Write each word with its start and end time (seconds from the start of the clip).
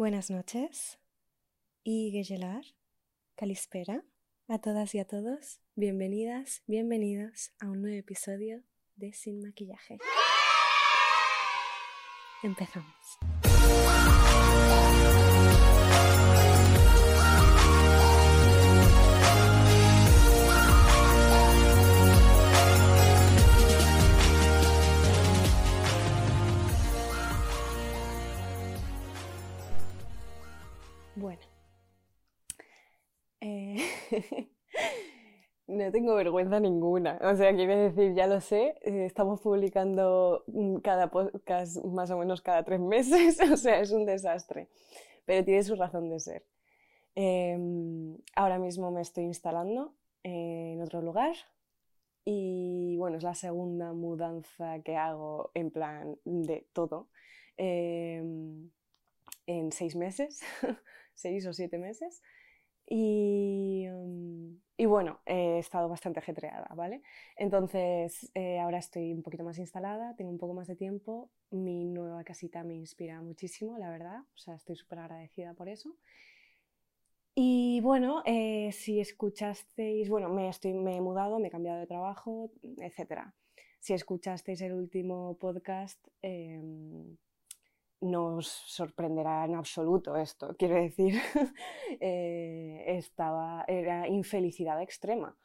Buenas 0.00 0.30
noches 0.30 0.98
y 1.84 2.10
Geyelar, 2.10 2.64
Calispera, 3.36 4.02
a 4.48 4.58
todas 4.58 4.94
y 4.94 4.98
a 4.98 5.04
todos, 5.04 5.60
bienvenidas, 5.74 6.62
bienvenidos 6.66 7.52
a 7.60 7.66
un 7.66 7.82
nuevo 7.82 7.98
episodio 7.98 8.62
de 8.96 9.12
Sin 9.12 9.42
Maquillaje. 9.42 9.98
Empezamos. 12.42 13.49
no 35.66 35.92
tengo 35.92 36.14
vergüenza 36.14 36.60
ninguna. 36.60 37.18
O 37.22 37.34
sea, 37.36 37.54
quiero 37.54 37.76
decir, 37.76 38.14
ya 38.14 38.26
lo 38.26 38.40
sé, 38.40 38.76
eh, 38.82 39.04
estamos 39.06 39.40
publicando 39.40 40.44
mm, 40.48 40.76
cada 40.78 41.10
podcast 41.10 41.84
más 41.84 42.10
o 42.10 42.18
menos 42.18 42.42
cada 42.42 42.64
tres 42.64 42.80
meses, 42.80 43.38
o 43.52 43.56
sea, 43.56 43.80
es 43.80 43.92
un 43.92 44.06
desastre. 44.06 44.68
Pero 45.24 45.44
tiene 45.44 45.62
su 45.62 45.76
razón 45.76 46.08
de 46.10 46.20
ser. 46.20 46.46
Em, 47.14 48.16
ahora 48.34 48.58
mismo 48.58 48.90
me 48.90 49.02
estoy 49.02 49.24
instalando 49.24 49.94
en 50.22 50.80
otro 50.80 51.02
lugar 51.02 51.34
y 52.24 52.96
bueno, 52.98 53.16
es 53.16 53.22
la 53.24 53.34
segunda 53.34 53.92
mudanza 53.92 54.80
que 54.82 54.96
hago 54.96 55.50
en 55.54 55.70
plan 55.70 56.16
de 56.24 56.66
todo 56.72 57.08
em, 57.56 58.70
en 59.46 59.72
seis 59.72 59.96
meses. 59.96 60.40
seis 61.14 61.46
o 61.46 61.52
siete 61.52 61.78
meses. 61.78 62.22
Y, 62.92 63.86
mm, 63.88 64.56
y, 64.76 64.86
bueno, 64.86 65.20
he 65.24 65.58
estado 65.58 65.88
bastante 65.88 66.18
ajetreada, 66.18 66.68
¿vale? 66.74 67.02
Entonces, 67.36 68.30
eh, 68.34 68.58
ahora 68.58 68.78
estoy 68.78 69.12
un 69.12 69.22
poquito 69.22 69.44
más 69.44 69.58
instalada, 69.58 70.16
tengo 70.16 70.30
un 70.30 70.38
poco 70.38 70.54
más 70.54 70.66
de 70.66 70.74
tiempo. 70.76 71.30
Mi 71.50 71.84
nueva 71.84 72.24
casita 72.24 72.64
me 72.64 72.74
inspira 72.74 73.22
muchísimo, 73.22 73.78
la 73.78 73.90
verdad. 73.90 74.20
O 74.34 74.38
sea, 74.38 74.54
estoy 74.56 74.74
súper 74.76 74.98
agradecida 74.98 75.54
por 75.54 75.68
eso. 75.68 75.96
Y 77.34 77.80
bueno, 77.80 78.22
eh, 78.26 78.72
si 78.72 79.00
escuchasteis, 79.00 80.08
bueno, 80.08 80.28
me, 80.28 80.48
estoy, 80.48 80.72
me 80.74 80.96
he 80.96 81.00
mudado, 81.00 81.38
me 81.38 81.48
he 81.48 81.50
cambiado 81.50 81.78
de 81.78 81.86
trabajo, 81.86 82.50
etc. 82.78 83.32
Si 83.78 83.94
escuchasteis 83.94 84.60
el 84.62 84.72
último 84.74 85.38
podcast, 85.38 86.04
em, 86.22 87.16
no 88.00 88.36
os 88.36 88.48
sorprenderá 88.48 89.44
en 89.44 89.54
absoluto 89.54 90.16
esto. 90.16 90.54
Quiero 90.58 90.76
decir, 90.76 91.14
eh, 92.00 92.84
estaba, 92.86 93.64
era 93.68 94.08
infelicidad 94.08 94.80
extrema. 94.82 95.36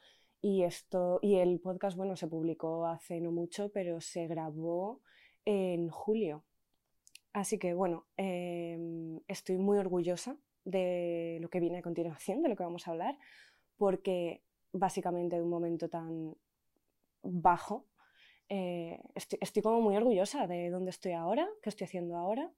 Y, 0.42 0.64
esto, 0.64 1.20
y 1.22 1.36
el 1.36 1.60
podcast, 1.60 1.98
bueno, 1.98 2.16
se 2.16 2.28
publicó 2.28 2.86
hace 2.86 3.20
no 3.20 3.32
mucho, 3.32 3.70
pero 3.70 4.00
se 4.00 4.28
grabó 4.28 5.02
en 5.44 5.90
julio. 5.90 6.44
Así 7.34 7.58
que, 7.58 7.74
bueno, 7.74 8.06
em, 8.16 9.20
estoy 9.28 9.58
muy 9.58 9.78
orgullosa 9.78 10.38
de 10.64 11.40
lo 11.42 11.50
que 11.50 11.60
viene 11.60 11.80
a 11.80 11.82
continuación, 11.82 12.42
de 12.42 12.50
lo 12.50 12.56
que 12.56 12.64
vamos 12.64 12.88
a 12.88 12.92
hablar, 12.92 13.18
porque 13.78 14.44
básicamente 14.72 15.36
de 15.36 15.42
un 15.42 15.50
momento 15.50 15.90
tan 15.90 16.36
bajo 17.24 17.86
eh, 18.50 19.00
estoy, 19.16 19.62
como 19.64 19.82
muy 19.82 19.96
orgullosa 19.96 20.48
de 20.48 20.70
dónde 20.70 20.92
estoy 20.92 21.14
ahora, 21.14 21.48
qué 21.62 21.70
estoy 21.70 21.86
haciendo 21.86 22.16
ahora 22.18 22.52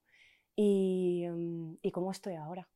y, 0.56 1.26
mm, 1.28 1.78
y 1.82 1.90
cómo 1.90 2.10
estoy 2.10 2.34
ahora. 2.34 2.68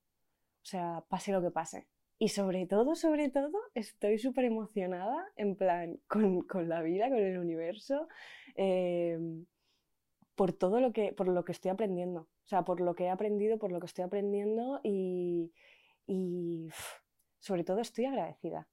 O 0.63 0.65
sea, 0.65 1.05
pase 1.09 1.33
lo 1.33 1.43
que 1.43 1.51
pase. 1.51 1.89
Y 2.19 2.29
sobre 2.29 2.67
todo, 2.67 2.95
sobre 2.95 3.31
todo, 3.31 3.59
estoy 3.75 4.19
súper 4.19 4.45
emocionada 4.45 5.27
en 5.37 5.57
plan 5.57 6.01
con, 6.09 6.43
con, 6.43 6.69
la 6.69 6.83
vida, 6.83 7.09
con 7.09 7.19
el 7.19 7.39
universo, 7.39 8.09
eh, 8.55 9.19
por 10.35 10.53
todo 10.53 10.81
lo 10.81 10.93
que, 10.93 11.13
por 11.13 11.29
lo 11.29 11.45
que 11.45 11.53
estoy 11.53 11.71
aprendiendo. 11.71 12.23
O 12.23 12.47
sea, 12.47 12.63
por 12.65 12.81
lo 12.81 12.95
que 12.95 13.05
he 13.05 13.11
aprendido, 13.11 13.59
por 13.59 13.73
lo 13.73 13.81
que 13.81 13.87
estoy 13.87 14.05
aprendiendo 14.05 14.81
y, 14.85 15.53
y 16.07 16.69
sobre 17.39 17.65
todo 17.65 17.81
estoy 17.81 18.07
agradecida. 18.07 18.69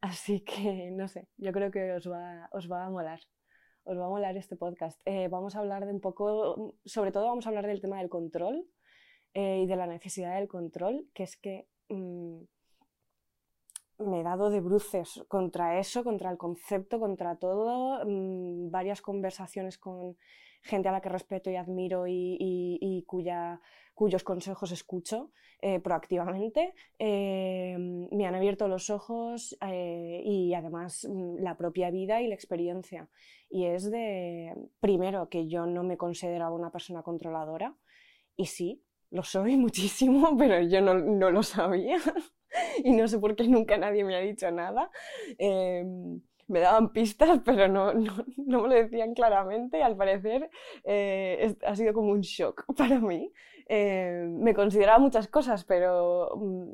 Así 0.00 0.40
que, 0.42 0.90
no 0.92 1.08
sé, 1.08 1.28
yo 1.38 1.52
creo 1.52 1.70
que 1.70 1.92
os 1.92 2.10
va, 2.10 2.48
os 2.52 2.70
va 2.70 2.84
a 2.84 2.90
molar 2.90 3.20
os 3.84 3.98
va 3.98 4.06
a 4.06 4.08
molar 4.08 4.36
este 4.36 4.56
podcast. 4.56 5.00
Eh, 5.04 5.28
vamos 5.28 5.56
a 5.56 5.60
hablar 5.60 5.86
de 5.86 5.92
un 5.92 6.00
poco, 6.00 6.74
sobre 6.84 7.12
todo 7.12 7.26
vamos 7.26 7.46
a 7.46 7.50
hablar 7.50 7.66
del 7.66 7.80
tema 7.80 7.98
del 7.98 8.08
control 8.08 8.66
eh, 9.34 9.60
y 9.62 9.66
de 9.66 9.76
la 9.76 9.86
necesidad 9.86 10.38
del 10.38 10.48
control, 10.48 11.08
que 11.14 11.22
es 11.22 11.36
que 11.36 11.68
mm, 11.88 12.42
me 13.98 14.20
he 14.20 14.22
dado 14.22 14.50
de 14.50 14.60
bruces 14.60 15.24
contra 15.28 15.78
eso, 15.78 16.04
contra 16.04 16.30
el 16.30 16.38
concepto, 16.38 16.98
contra 16.98 17.36
todo, 17.36 18.04
mm, 18.04 18.70
varias 18.70 19.00
conversaciones 19.00 19.78
con 19.78 20.16
gente 20.62 20.88
a 20.88 20.92
la 20.92 21.00
que 21.00 21.10
respeto 21.10 21.50
y 21.50 21.56
admiro 21.56 22.06
y, 22.06 23.04
cuya, 23.06 23.60
cuyos 23.94 24.24
consejos 24.24 24.72
escucho 24.72 25.30
eh, 25.60 25.78
proactivamente, 25.78 26.74
eh, 26.98 27.76
me 27.78 28.26
han 28.26 28.34
abierto 28.34 28.66
los 28.66 28.90
ojos 28.90 29.56
eh, 29.66 30.22
y 30.24 30.54
además 30.54 31.06
mm, 31.08 31.36
la 31.42 31.56
propia 31.56 31.90
vida 31.90 32.22
y 32.22 32.28
la 32.28 32.34
experiencia. 32.34 33.08
Y 33.50 33.66
es 33.66 33.90
de, 33.90 34.54
primero, 34.80 35.28
que 35.28 35.46
yo 35.46 35.66
no 35.66 35.84
me 35.84 35.96
consideraba 35.96 36.54
una 36.54 36.70
persona 36.70 37.02
controladora, 37.02 37.76
y 38.36 38.46
sí, 38.46 38.82
lo 39.14 39.22
soy 39.22 39.56
muchísimo, 39.66 40.36
pero 40.36 40.60
yo 40.60 40.80
no, 40.80 41.30
lo 41.30 41.42
sabía 41.42 41.98
y 42.84 42.92
no 42.92 43.08
sé 43.08 43.18
por 43.18 43.34
qué 43.34 43.48
nunca 43.48 43.78
nadie 43.78 44.04
me 44.04 44.16
ha 44.16 44.20
dicho 44.20 44.50
nada 44.50 44.90
me 46.48 46.60
daban 46.60 46.92
pistas, 46.92 47.40
pero 47.44 47.68
no, 47.68 47.92
me 47.94 48.12
lo 48.46 48.68
decían 48.68 49.14
claramente. 49.14 49.82
Al 49.82 49.96
parecer 49.96 50.50
eh, 50.84 51.56
ha 51.66 51.76
sido 51.76 51.92
como 51.92 52.12
un 52.12 52.20
shock 52.20 52.64
para 52.76 53.00
mí. 53.00 53.32
Eh, 53.66 54.26
me 54.28 54.54
consideraba 54.54 54.98
muchas 54.98 55.28
cosas, 55.28 55.64
pero 55.64 56.36
mm, 56.36 56.72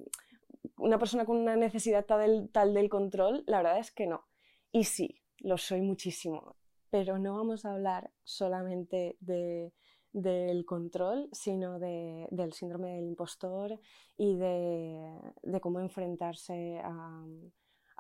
una 0.78 0.98
persona 0.98 1.24
con 1.24 1.36
una 1.36 1.56
necesidad 1.56 2.04
tal 2.04 2.74
del 2.74 2.88
control, 2.88 3.44
la 3.46 3.58
verdad 3.58 3.78
es 3.78 3.92
que 3.92 4.06
no. 4.06 4.26
Y 4.72 4.84
sí, 4.84 5.22
lo 5.38 5.58
soy 5.58 5.82
muchísimo. 5.82 6.56
Pero 6.90 7.18
no 7.18 7.36
vamos 7.36 7.64
a 7.64 7.72
hablar 7.72 8.10
solamente 8.24 9.16
de, 9.20 9.72
del 10.12 10.64
control, 10.64 11.28
sino 11.32 11.78
de, 11.78 12.26
del 12.30 12.52
síndrome 12.52 12.96
del 12.96 13.06
impostor 13.06 13.78
y 14.16 14.36
de, 14.36 15.20
de 15.42 15.60
cómo 15.60 15.80
enfrentarse 15.80 16.80
a 16.84 17.24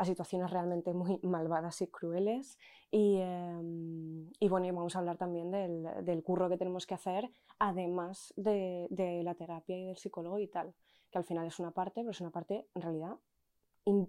situaciones 0.04 0.50
realmente 0.50 0.94
muy 0.94 1.20
malvadas 1.22 1.82
y 1.82 1.88
crueles. 1.88 2.58
Y, 2.90 3.18
em, 3.18 4.30
y 4.40 4.48
bueno, 4.48 4.66
vamos 4.74 4.96
a 4.96 5.00
hablar 5.00 5.18
también 5.18 5.50
del, 5.50 5.86
del, 6.04 6.22
curro 6.22 6.48
que 6.48 6.56
tenemos 6.56 6.86
que 6.86 6.94
hacer, 6.94 7.30
además 7.58 8.32
de, 8.36 8.86
de, 8.90 9.22
la 9.22 9.34
terapia 9.34 9.76
y 9.76 9.84
del 9.84 9.98
psicólogo 9.98 10.38
y 10.38 10.48
tal, 10.48 10.74
que 11.10 11.18
al 11.18 11.24
final 11.24 11.46
es 11.46 11.58
una 11.60 11.72
parte, 11.72 12.00
pero 12.00 12.12
es 12.12 12.20
una 12.20 12.30
parte 12.30 12.66
en 12.74 12.82
realidad 12.82 13.18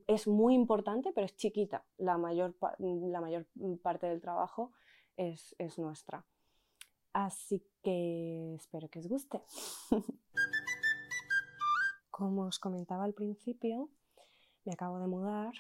es 0.08 0.28
muy 0.28 0.54
importante, 0.54 1.12
pero 1.14 1.26
es 1.26 1.36
chiquita. 1.36 1.86
La 1.98 2.18
mayor, 2.18 2.56
la 2.80 3.22
mayor 3.22 3.48
parte 3.82 4.08
del 4.08 4.22
trabajo 4.22 4.72
es, 5.18 5.56
es 5.58 5.78
nuestra. 5.80 6.26
Así 7.14 7.64
que 7.82 8.56
espero 8.56 8.90
que 8.90 9.00
os 9.00 9.08
guste. 9.08 9.42
Como 12.10 12.44
os 12.44 12.60
comentaba 12.60 13.04
al 13.04 13.14
principio, 13.14 13.90
me 14.66 14.74
acabo 14.74 15.00
de 15.00 15.08
mudar 15.08 15.54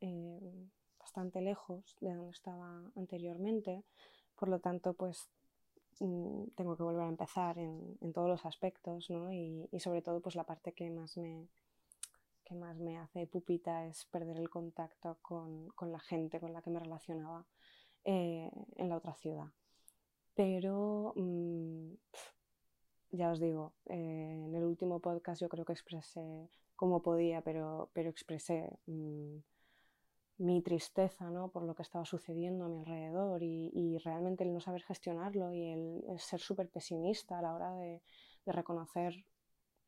eh, 0.00 0.68
bastante 0.98 1.40
lejos 1.40 1.96
de 2.00 2.14
donde 2.14 2.30
estaba 2.30 2.90
anteriormente, 2.96 3.84
por 4.36 4.48
lo 4.48 4.60
tanto, 4.60 4.94
pues 4.94 5.28
mm, 6.00 6.48
tengo 6.54 6.76
que 6.76 6.82
volver 6.82 7.04
a 7.04 7.08
empezar 7.08 7.58
en, 7.58 8.12
todos 8.12 8.28
los 8.28 8.44
aspectos, 8.46 9.10
¿no? 9.10 9.32
y, 9.32 9.68
sobre 9.78 10.02
todo, 10.02 10.20
pues 10.20 10.34
la 10.34 10.44
parte 10.44 10.72
que 10.72 10.90
más 10.90 11.16
me, 11.16 11.48
que 12.44 12.54
más 12.54 12.78
me 12.78 12.98
hace 12.98 13.26
pupita 13.26 13.86
es 13.86 14.04
perder 14.06 14.36
el 14.36 14.50
contacto 14.50 15.18
con, 15.22 15.68
con 15.70 15.90
la 15.90 16.00
gente 16.00 16.38
con 16.40 16.52
la 16.52 16.62
que 16.62 16.70
me 16.70 16.80
relacionaba 16.80 17.46
eh, 18.04 18.50
en 18.76 18.88
la 18.88 18.96
otra 18.96 19.14
ciudad. 19.14 19.48
Pero 20.34 21.12
mm, 21.16 21.92
ya 23.12 23.30
os 23.30 23.40
digo, 23.40 23.74
eh, 23.86 24.44
en 24.46 24.54
el 24.54 24.64
último 24.64 25.00
podcast 25.00 25.40
yo 25.40 25.48
creo 25.48 25.64
que 25.64 25.72
expresé 25.72 26.50
como 26.76 27.02
podía, 27.02 27.40
pero, 27.42 27.90
pero 27.92 28.10
expresé 28.10 28.78
mm, 28.86 29.38
mi 30.38 30.62
tristeza 30.62 31.30
¿no? 31.30 31.48
por 31.50 31.62
lo 31.62 31.74
que 31.74 31.82
estaba 31.82 32.04
sucediendo 32.04 32.64
a 32.64 32.68
mi 32.68 32.80
alrededor 32.80 33.42
y, 33.42 33.98
realmente 34.04 34.44
el 34.44 34.52
no 34.52 34.60
saber 34.60 34.82
gestionarlo 34.82 35.52
y 35.52 35.70
el, 35.70 36.02
ser 36.18 36.40
súper 36.40 36.68
pesimista 36.68 37.38
a 37.38 37.42
la 37.42 37.54
hora 37.54 37.74
de, 37.76 38.02
reconocer 38.46 39.14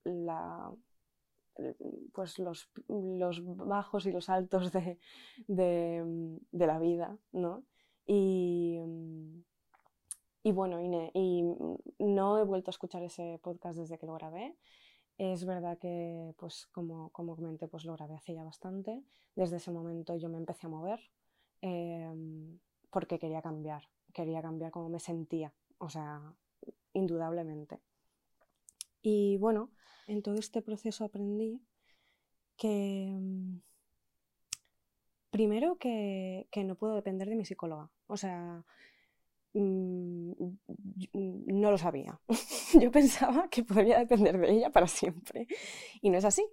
la, 0.04 0.72
pues 2.14 2.38
los, 2.38 2.70
los, 2.88 3.44
bajos 3.44 4.06
y 4.06 4.12
los 4.12 4.30
altos 4.30 4.72
de, 4.72 4.98
de, 5.48 6.66
la 6.66 6.78
vida. 6.78 7.18
¿no? 7.32 7.64
Y, 8.06 8.80
y 10.46 10.52
bueno, 10.52 10.80
y, 10.80 11.10
y, 11.12 11.42
no 12.04 12.38
he 12.38 12.44
vuelto 12.44 12.70
a 12.70 12.76
escuchar 12.76 13.02
ese 13.02 13.40
podcast 13.42 13.76
desde 13.76 13.98
que 13.98 14.06
lo 14.06 14.14
grabé. 14.14 14.54
Es 15.18 15.44
verdad 15.44 15.76
que, 15.76 16.34
pues 16.38 16.66
como, 16.68 17.10
como 17.10 17.34
comenté, 17.34 17.66
pues 17.66 17.84
lo 17.84 17.94
grabé 17.94 18.14
hace 18.14 18.32
ya 18.32 18.44
bastante. 18.44 19.02
Desde 19.34 19.56
ese 19.56 19.72
momento 19.72 20.14
yo 20.14 20.28
me 20.28 20.38
empecé 20.38 20.68
a 20.68 20.70
mover 20.70 21.00
em, 21.62 22.60
porque 22.90 23.18
quería 23.18 23.42
cambiar, 23.42 23.88
quería 24.14 24.40
cambiar 24.40 24.70
cómo 24.70 24.88
me 24.88 25.00
sentía, 25.00 25.52
o 25.78 25.88
sea, 25.88 26.22
indudablemente. 26.92 27.80
Y 29.02 29.36
bueno, 29.38 29.72
en 30.06 30.22
todo 30.22 30.36
este 30.36 30.62
proceso 30.62 31.04
aprendí 31.04 31.60
que 32.56 33.10
mm, 33.20 33.56
primero 35.32 35.76
que, 35.78 36.46
que, 36.52 36.62
no 36.62 36.76
puedo 36.76 36.94
depender 36.94 37.28
de 37.28 37.34
mi 37.34 37.44
psicóloga. 37.44 37.90
O 38.06 38.16
sea, 38.16 38.64
no 39.56 41.70
lo 41.70 41.78
sabía. 41.78 42.20
Yo 42.80 42.90
pensaba 42.90 43.48
que 43.48 43.64
podría 43.64 43.98
depender 43.98 44.38
de 44.38 44.52
ella 44.52 44.70
para 44.70 44.86
siempre. 44.86 45.46
Y 46.00 46.10
no 46.10 46.18
es 46.18 46.24
así, 46.24 46.46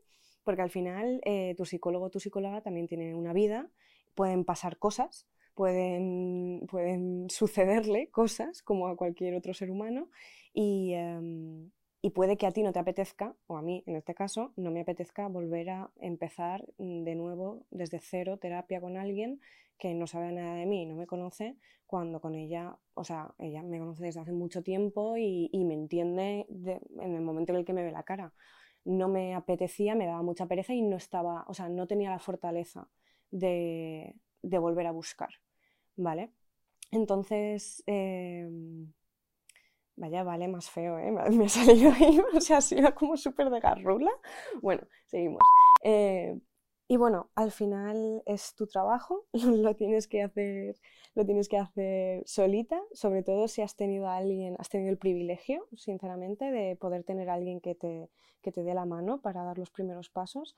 porque 0.43 0.61
al 0.61 0.69
final 0.69 1.21
eh, 1.25 1.53
tu 1.57 1.65
psicólogo 1.65 2.05
o 2.05 2.09
tu 2.09 2.19
psicóloga 2.19 2.61
también 2.61 2.87
tiene 2.87 3.15
una 3.15 3.33
vida, 3.33 3.69
pueden 4.15 4.45
pasar 4.45 4.77
cosas, 4.77 5.27
pueden, 5.53 6.65
pueden 6.69 7.29
sucederle 7.29 8.09
cosas 8.09 8.61
como 8.61 8.87
a 8.87 8.95
cualquier 8.95 9.35
otro 9.35 9.53
ser 9.53 9.69
humano 9.69 10.09
y, 10.53 10.93
em, 10.93 11.71
y 12.05 12.09
puede 12.09 12.35
que 12.35 12.45
a 12.45 12.51
ti 12.51 12.63
no 12.63 12.73
te 12.73 12.79
apetezca, 12.79 13.33
o 13.47 13.55
a 13.55 13.61
mí 13.61 13.81
en 13.87 13.95
este 13.95 14.13
caso, 14.13 14.51
no 14.57 14.71
me 14.71 14.81
apetezca 14.81 15.29
volver 15.29 15.69
a 15.69 15.89
empezar 16.01 16.67
mm, 16.77 17.05
de 17.05 17.15
nuevo 17.15 17.65
desde 17.71 17.99
cero 17.99 18.37
terapia 18.37 18.81
con 18.81 18.97
alguien 18.97 19.39
que 19.77 19.93
no 19.93 20.05
sabe 20.05 20.33
nada 20.33 20.55
de 20.55 20.65
mí, 20.65 20.85
no 20.85 20.95
me 20.95 21.07
conoce, 21.07 21.55
cuando 21.85 22.19
con 22.19 22.35
ella, 22.35 22.77
o 22.93 23.05
sea, 23.05 23.33
ella 23.39 23.63
me 23.63 23.79
conoce 23.79 24.03
desde 24.03 24.19
hace 24.19 24.33
mucho 24.33 24.61
tiempo 24.61 25.15
y, 25.15 25.49
me 25.53 25.73
entiende 25.75 26.45
en 26.49 27.15
el 27.15 27.21
momento 27.21 27.53
en 27.53 27.59
el 27.59 27.65
que 27.65 27.71
me 27.71 27.83
ve 27.83 27.91
la 27.91 28.03
cara. 28.03 28.33
No 28.83 29.07
me 29.07 29.33
apetecía, 29.33 29.95
me 29.95 30.05
daba 30.05 30.23
mucha 30.23 30.45
pereza 30.45 30.73
y 30.73 30.81
no 30.81 30.97
estaba, 30.97 31.45
o 31.47 31.53
sea, 31.53 31.69
no 31.69 31.87
tenía 31.87 32.09
la 32.09 32.19
fortaleza 32.19 32.89
de, 33.31 34.15
de 34.41 34.57
volver 34.57 34.87
a 34.87 34.91
buscar, 34.91 35.29
¿vale? 35.95 36.31
Entonces, 36.91 37.81
em, 37.87 38.91
Vaya, 39.95 40.23
vale, 40.23 40.47
más 40.47 40.69
feo, 40.69 40.97
¿eh? 40.99 41.11
Me 41.31 41.45
ha 41.45 41.49
salido 41.49 41.91
ahí, 41.91 42.19
o 42.35 42.41
sea, 42.41 42.57
ha 42.57 42.61
sido 42.61 42.93
como 42.95 43.17
súper 43.17 43.49
de 43.49 43.59
garrula. 43.59 44.11
Bueno, 44.61 44.83
seguimos. 45.05 45.41
Eh, 45.83 46.39
y 46.87 46.97
bueno, 46.97 47.29
al 47.35 47.51
final 47.51 48.23
es 48.25 48.55
tu 48.55 48.67
trabajo, 48.67 49.25
lo 49.33 49.75
tienes 49.75 50.07
que 50.07 50.23
hacer, 50.23 50.75
lo 51.15 51.25
tienes 51.25 51.47
que 51.47 51.57
hacer 51.57 52.23
solita, 52.25 52.81
sobre 52.93 53.23
todo 53.23 53.47
si 53.47 53.61
has 53.61 53.75
tenido 53.75 54.07
a 54.07 54.17
alguien, 54.17 54.55
has 54.59 54.69
tenido 54.69 54.91
el 54.91 54.97
privilegio, 54.97 55.67
sinceramente, 55.75 56.51
de 56.51 56.75
poder 56.75 57.03
tener 57.03 57.29
a 57.29 57.35
alguien 57.35 57.61
que 57.61 57.75
te, 57.75 58.09
que 58.41 58.51
te 58.51 58.63
dé 58.63 58.73
la 58.73 58.85
mano 58.85 59.21
para 59.21 59.43
dar 59.43 59.57
los 59.57 59.71
primeros 59.71 60.09
pasos. 60.09 60.55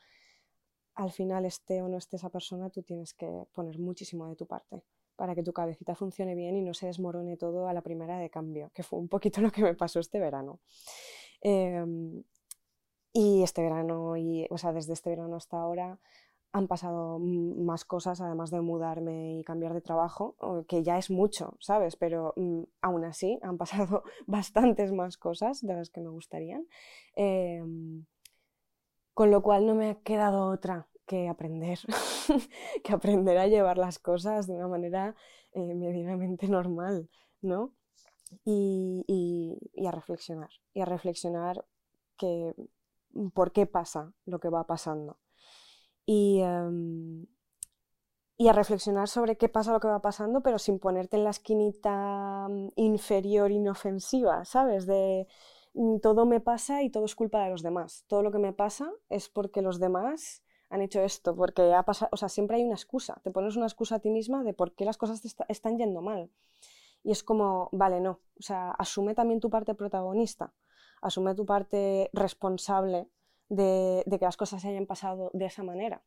Al 0.96 1.12
final, 1.12 1.46
esté 1.46 1.82
o 1.82 1.90
no 1.90 1.98
esté 1.98 2.16
esa 2.16 2.30
persona, 2.30 2.70
tú 2.70 2.82
tienes 2.82 3.14
que 3.14 3.30
poner 3.54 3.80
muchísimo 3.80 4.28
de 4.28 4.36
tu 4.36 4.46
parte 4.46 4.84
para 5.16 5.36
que 5.36 5.44
tu 5.44 5.54
cabecita 5.54 5.96
funcione 5.96 6.36
bien 6.36 6.56
y 6.56 6.62
no 6.62 6.74
se 6.74 6.88
desmorone 6.88 7.38
todo 7.38 7.68
a 7.68 7.74
la 7.74 7.82
primera 7.82 8.18
de 8.20 8.30
cambio, 8.30 8.72
que 8.74 8.84
fue 8.84 9.00
un 9.00 9.08
poquito 9.08 9.42
lo 9.42 9.52
que 9.52 9.64
me 9.64 9.76
pasó 9.76 10.00
este 10.00 10.20
verano. 10.20 10.60
Em, 11.42 12.24
y 13.14 13.44
este 13.44 13.62
verano, 13.62 14.18
y, 14.18 14.48
o 14.50 14.58
sea, 14.58 14.74
desde 14.74 14.94
este 14.94 15.10
verano 15.10 15.38
hasta 15.38 15.58
ahora, 15.58 16.00
han 16.52 16.68
pasado 16.68 17.20
más 17.20 17.84
cosas, 17.84 18.22
además 18.22 18.50
de 18.50 18.62
mudarme 18.62 19.40
y 19.40 19.44
cambiar 19.44 19.74
de 19.74 19.82
trabajo, 19.82 20.36
que 20.70 20.84
ya 20.84 20.98
es 20.98 21.12
mucho, 21.12 21.58
¿sabes? 21.60 21.98
Pero 21.98 22.34
mm, 22.38 22.64
aún 22.82 23.04
así 23.04 23.40
han 23.42 23.58
pasado 23.60 24.04
bastantes 24.26 24.92
más 24.94 25.18
cosas 25.18 25.62
de 25.62 25.74
las 25.74 25.90
que 25.90 26.02
me 26.02 26.10
gustarían. 26.10 26.66
Em, 27.16 28.06
con 29.14 29.32
lo 29.32 29.42
cual 29.42 29.66
no 29.66 29.76
me 29.76 29.90
ha 29.92 29.96
quedado 29.96 30.48
otra 30.48 30.88
que 31.06 31.30
aprender, 31.30 31.80
que 32.84 32.94
aprender 32.94 33.38
a 33.38 33.48
llevar 33.48 33.78
las 33.78 34.00
cosas 34.00 34.48
de 34.48 34.54
una 34.54 34.68
manera 34.68 35.16
eh, 35.54 35.76
medianamente 35.76 36.48
normal, 36.48 37.10
¿no? 37.42 37.74
Y, 38.44 39.06
a 39.88 39.92
reflexionar, 39.92 40.50
y 40.74 40.82
a 40.82 40.86
reflexionar 40.86 41.66
que, 42.18 42.54
mm, 43.14 43.30
por 43.30 43.52
qué 43.52 43.66
pasa 43.68 44.14
lo 44.26 44.40
que 44.40 44.50
va 44.50 44.66
pasando. 44.68 45.18
Y, 46.06 46.42
em, 46.42 47.26
y 48.38 48.48
a 48.50 48.54
reflexionar 48.54 49.08
sobre 49.08 49.38
qué 49.38 49.48
pasa 49.48 49.72
lo 49.72 49.80
que 49.80 49.88
va 49.88 50.02
pasando, 50.02 50.42
pero 50.42 50.60
sin 50.60 50.80
ponerte 50.80 51.18
en 51.18 51.24
la 51.24 51.30
esquinita 51.30 52.48
mm, 52.50 52.70
inferior 52.76 53.52
inofensiva, 53.52 54.44
¿sabes? 54.46 54.86
De 54.86 55.28
mm, 55.74 56.00
todo 56.00 56.26
me 56.26 56.42
pasa 56.42 56.84
y 56.84 56.90
todo 56.90 57.06
es 57.06 57.16
culpa 57.16 57.44
de 57.44 57.52
los 57.52 57.64
demás. 57.64 58.06
Todo 58.08 58.24
lo 58.24 58.32
que 58.32 58.40
me 58.40 58.54
pasa 58.54 58.92
es 59.10 59.30
porque 59.30 59.62
los 59.62 59.80
demás 59.80 60.44
han 60.70 60.82
hecho 60.82 61.02
esto, 61.02 61.36
porque 61.36 61.74
ha 61.74 61.84
pasado, 61.84 62.10
o 62.12 62.18
sea, 62.18 62.30
siempre 62.30 62.58
hay 62.58 62.64
una 62.64 62.76
excusa, 62.76 63.20
te 63.24 63.32
pones 63.32 63.56
una 63.56 63.66
excusa 63.66 63.96
a 63.96 64.00
ti 64.00 64.10
misma 64.10 64.44
de 64.44 64.54
por 64.54 64.74
qué 64.74 64.86
las 64.86 64.98
cosas 64.98 65.22
te 65.22 65.30
están 65.48 65.78
yendo 65.78 66.02
mal. 66.02 66.30
Y 67.04 67.12
es 67.12 67.24
como, 67.24 67.70
vale, 67.72 68.02
no, 68.02 68.20
o 68.40 68.42
sea, 68.42 68.72
asume 68.72 69.14
también 69.14 69.40
tu 69.40 69.50
parte 69.50 69.76
protagonista, 69.76 70.54
asume 71.02 71.36
tu 71.36 71.46
parte 71.46 72.10
responsable 72.14 73.08
de, 73.50 74.04
que 74.10 74.26
las 74.26 74.38
cosas 74.38 74.62
se 74.62 74.70
hayan 74.70 74.88
pasado 74.88 75.30
de 75.34 75.46
esa 75.46 75.64
manera. 75.64 76.04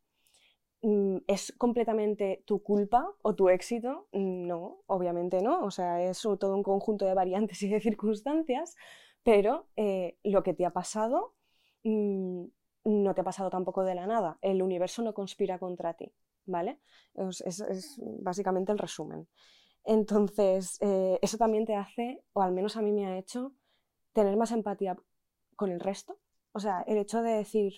Mm, 0.82 1.18
¿Es 1.26 1.52
completamente 1.58 2.42
tu 2.46 2.62
culpa 2.62 3.12
o 3.22 3.34
tu 3.34 3.48
éxito? 3.48 4.08
No, 4.12 4.82
obviamente 4.86 5.40
no. 5.42 5.64
O 5.64 5.70
sea, 5.70 6.02
es 6.02 6.20
todo 6.20 6.54
un 6.54 6.62
conjunto 6.62 7.04
de 7.04 7.14
variantes 7.14 7.62
y 7.62 7.68
de 7.68 7.80
circunstancias, 7.80 8.76
pero 9.22 9.68
eh, 9.76 10.18
lo 10.24 10.42
que 10.42 10.54
te 10.54 10.66
ha 10.66 10.70
pasado 10.70 11.34
mm, 11.84 12.44
no 12.88 13.14
te 13.14 13.20
ha 13.20 13.24
pasado 13.24 13.50
tampoco 13.50 13.84
de 13.84 13.94
la 13.94 14.06
nada. 14.06 14.38
El 14.40 14.62
universo 14.62 15.02
no 15.02 15.12
conspira 15.12 15.58
contra 15.58 15.94
ti, 15.94 16.10
¿vale? 16.46 16.80
Es, 17.14 18.00
básicamente 18.00 18.72
el 18.72 18.78
resumen. 18.78 19.28
Entonces, 19.84 20.78
eh, 20.80 21.18
eso 21.22 21.36
también 21.36 21.66
te 21.66 21.76
hace, 21.76 22.22
o 22.32 22.42
al 22.42 22.52
menos 22.52 22.76
a 22.76 22.82
mí 22.82 22.92
me 22.92 23.06
ha 23.06 23.18
hecho, 23.18 23.52
tener 24.12 24.36
más 24.36 24.52
empatía 24.52 24.96
con 25.56 25.70
el 25.70 25.80
resto. 25.80 26.18
O 26.52 26.60
sea, 26.60 26.82
el 26.86 26.98
hecho 26.98 27.22
de 27.22 27.32
decir, 27.32 27.74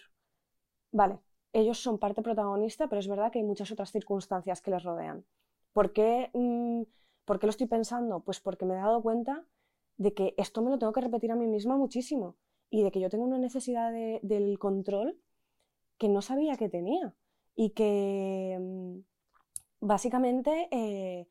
vale, 0.92 1.18
ellos 1.52 1.78
son 1.78 1.98
parte 1.98 2.22
protagonista, 2.22 2.88
pero 2.88 3.00
es 3.00 3.08
verdad 3.08 3.32
que 3.32 3.40
hay 3.40 3.44
muchas 3.44 3.70
otras 3.72 3.90
circunstancias 3.90 4.60
que 4.62 4.70
les 4.70 4.82
rodean. 4.82 5.24
¿Por 5.72 5.92
qué, 5.92 6.30
mm, 6.34 6.82
¿Por 7.24 7.38
qué 7.38 7.46
lo 7.46 7.50
estoy 7.50 7.66
pensando? 7.66 8.20
Pues 8.20 8.40
porque 8.40 8.64
me 8.64 8.74
he 8.74 8.78
dado 8.78 9.02
cuenta 9.02 9.44
de 9.96 10.14
que 10.14 10.34
esto 10.36 10.62
me 10.62 10.70
lo 10.70 10.78
tengo 10.78 10.92
que 10.92 11.00
repetir 11.00 11.32
a 11.32 11.36
mí 11.36 11.46
misma 11.46 11.76
muchísimo 11.76 12.36
y 12.70 12.82
de 12.82 12.90
que 12.92 13.00
yo 13.00 13.10
tengo 13.10 13.24
una 13.24 13.38
necesidad 13.38 13.92
del 14.22 14.58
control 14.58 15.18
que 15.98 16.08
no 16.08 16.22
sabía 16.22 16.56
que 16.56 16.68
tenía 16.68 17.14
y 17.56 17.70
que 17.70 18.56
mm, 18.58 19.00
básicamente 19.80 20.68
eh, 20.70 21.28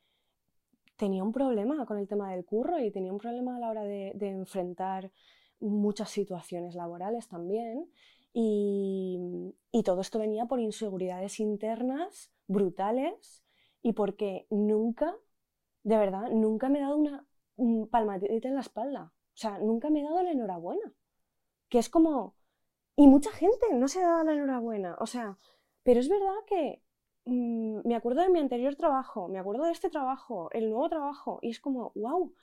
tenía 0.98 1.24
un 1.24 1.32
problema 1.32 1.86
con 1.86 1.98
el 1.98 2.08
tema 2.08 2.32
del 2.32 2.46
curro 2.46 2.80
y 2.80 2.92
tenía 2.92 3.14
un 3.14 3.18
problema 3.20 3.56
a 3.56 3.60
la 3.60 3.70
hora 3.70 3.84
de, 3.84 4.12
enfrentar 4.20 5.12
muchas 5.60 6.10
situaciones 6.10 6.76
laborales 6.76 7.28
también 7.28 7.90
y, 8.34 9.20
y, 9.72 9.84
todo 9.84 10.02
esto 10.02 10.20
venía 10.20 10.46
por 10.46 10.60
inseguridades 10.60 11.40
internas 11.40 12.32
brutales 12.48 13.44
y 13.82 13.94
porque 13.94 14.46
nunca, 14.52 15.16
de 15.84 15.98
verdad, 15.98 16.30
nunca 16.32 16.70
me 16.70 16.80
he 16.80 16.82
dado 16.82 16.98
una 16.98 17.26
palmadita 17.90 18.48
en 18.48 18.56
la 18.56 18.62
espalda. 18.62 19.14
O 19.34 19.38
sea, 19.42 19.58
nunca 19.58 19.90
me 19.90 20.02
he 20.02 20.04
dado 20.04 20.22
la 20.22 20.32
enhorabuena 20.32 20.94
que 21.70 21.80
es 21.80 21.90
como... 21.90 22.36
Y 22.96 23.08
mucha 23.08 23.32
gente 23.32 23.66
no 23.74 23.88
se 23.88 24.02
dado 24.02 24.24
la 24.26 24.34
enhorabuena, 24.34 24.98
o 25.00 25.06
sea, 25.06 25.38
pero 25.84 26.02
es 26.02 26.10
verdad 26.10 26.36
que 26.48 26.82
mm, 27.26 27.88
me 27.88 27.96
acuerdo 27.96 28.22
de 28.22 28.30
mi 28.30 28.40
anterior 28.40 28.76
trabajo, 28.76 29.30
me 29.30 29.40
acuerdo 29.40 29.64
de 29.64 29.72
este 29.72 29.90
trabajo, 29.90 30.50
el 30.52 30.70
nuevo 30.70 30.90
trabajo, 30.90 31.40
y 31.42 31.50
es 31.52 31.62
como, 31.62 31.94
wow, 31.96 32.34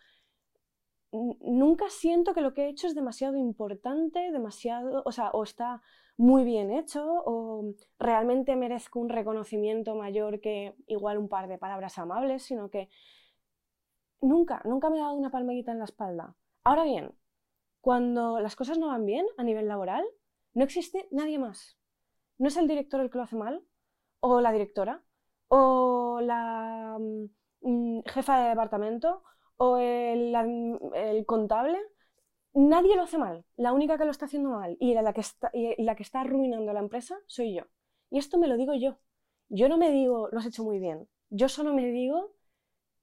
nunca 1.13 1.91
siento 1.91 2.35
que 2.35 2.41
lo 2.41 2.55
que 2.55 2.65
he 2.65 2.69
hecho 2.69 2.87
es 2.87 2.95
demasiado 2.95 3.37
importante, 3.37 4.31
demasiado, 4.31 5.03
o 5.05 5.13
sea, 5.13 5.31
o 5.31 5.43
está 5.43 5.83
muy 6.17 6.45
bien 6.45 6.71
hecho, 6.71 7.05
o 7.27 7.75
realmente 7.99 8.57
merezco 8.57 9.01
un 9.01 9.09
reconocimiento 9.11 9.95
mayor 9.95 10.41
que 10.41 10.75
igual 10.87 11.19
un 11.19 11.29
par 11.29 11.49
de 11.49 11.59
palabras 11.59 11.99
amables, 11.99 12.43
sino 12.43 12.71
que 12.71 12.89
nunca, 14.21 14.63
nunca 14.65 14.91
me 14.91 14.99
he 14.99 15.01
dado 15.01 15.15
una 15.15 15.31
palmerita 15.31 15.73
en 15.73 15.79
la 15.79 15.85
espalda. 15.85 16.35
Ahora 16.65 16.85
bien, 16.85 17.13
cuando 17.87 18.41
las 18.41 18.57
cosas 18.57 18.79
no 18.79 18.89
van 18.89 19.07
bien 19.07 19.25
a 19.37 19.45
nivel 19.45 19.69
laboral, 19.69 20.05
no 20.55 20.65
existe 20.65 21.07
nadie 21.13 21.39
más. 21.39 21.79
No 22.37 22.49
es 22.49 22.57
el 22.57 22.67
director 22.67 23.01
el 23.01 23.11
que 23.11 23.19
lo 23.19 23.23
hace 23.23 23.37
mal, 23.37 23.63
o 24.19 24.41
la 24.41 24.51
directora, 24.51 25.05
o 25.47 26.19
la 26.21 26.97
mm, 26.99 27.27
mm, 27.61 28.03
jefa 28.07 28.41
de 28.41 28.49
departamento, 28.49 29.23
o 29.57 29.77
el, 29.77 30.35
contable. 31.27 31.79
Nadie 32.55 32.97
lo 32.97 33.03
hace 33.03 33.19
mal. 33.19 33.45
La 33.57 33.73
única 33.73 33.97
que 33.97 34.05
lo 34.05 34.11
está 34.11 34.25
haciendo 34.25 34.51
mal 34.51 34.77
y 34.81 34.93
la, 34.95 35.13
que 35.13 35.21
está, 35.21 35.53
y 35.55 35.81
la 35.85 35.95
que 35.95 36.03
está 36.03 36.23
arruinando 36.23 36.73
la 36.73 36.81
empresa 36.81 37.17
soy 37.29 37.55
yo. 37.55 37.67
Y 38.11 38.19
esto 38.19 38.37
me 38.37 38.49
lo 38.49 38.57
digo 38.57 38.75
yo. 38.75 38.99
Yo 39.49 39.69
no 39.69 39.79
me 39.79 39.93
digo, 39.93 40.29
lo 40.33 40.41
has 40.41 40.47
hecho 40.47 40.65
muy 40.65 40.81
bien. 40.81 41.09
Yo 41.31 41.49
solo 41.49 41.73
me 41.73 41.87
digo, 41.87 42.35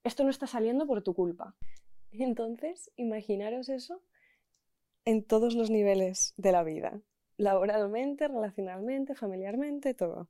esto 0.02 0.24
no 0.24 0.28
está 0.28 0.46
saliendo 0.46 0.86
por 0.86 1.02
tu 1.02 1.14
culpa. 1.14 1.56
Entonces, 2.12 2.92
imaginaros 2.96 3.70
eso 3.70 4.02
en 5.04 5.24
todos 5.24 5.54
los 5.54 5.70
niveles 5.70 6.34
de 6.36 6.52
la 6.52 6.62
vida. 6.64 7.00
laboralmente, 7.36 8.28
relacionalmente, 8.28 9.14
familiarmente, 9.14 9.94
todo. 9.94 10.28